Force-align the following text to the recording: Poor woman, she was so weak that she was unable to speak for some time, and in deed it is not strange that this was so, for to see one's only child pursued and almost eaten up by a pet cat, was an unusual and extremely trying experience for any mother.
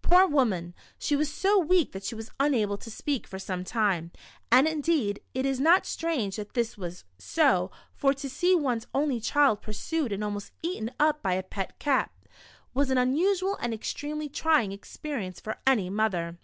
Poor 0.00 0.28
woman, 0.28 0.74
she 0.96 1.16
was 1.16 1.28
so 1.28 1.58
weak 1.58 1.90
that 1.90 2.04
she 2.04 2.14
was 2.14 2.30
unable 2.38 2.78
to 2.78 2.88
speak 2.88 3.26
for 3.26 3.40
some 3.40 3.64
time, 3.64 4.12
and 4.48 4.68
in 4.68 4.80
deed 4.80 5.20
it 5.34 5.44
is 5.44 5.58
not 5.58 5.84
strange 5.86 6.36
that 6.36 6.54
this 6.54 6.78
was 6.78 7.02
so, 7.18 7.68
for 7.96 8.14
to 8.14 8.30
see 8.30 8.54
one's 8.54 8.86
only 8.94 9.18
child 9.20 9.60
pursued 9.60 10.12
and 10.12 10.22
almost 10.22 10.52
eaten 10.62 10.92
up 11.00 11.20
by 11.20 11.32
a 11.34 11.42
pet 11.42 11.76
cat, 11.80 12.12
was 12.72 12.92
an 12.92 12.96
unusual 12.98 13.56
and 13.60 13.74
extremely 13.74 14.28
trying 14.28 14.70
experience 14.70 15.40
for 15.40 15.58
any 15.66 15.90
mother. 15.90 16.38